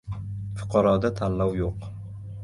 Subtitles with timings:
[0.61, 1.85] Fuqaroda tanlov yoʻq.